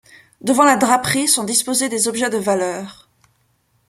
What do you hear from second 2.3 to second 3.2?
de valeur.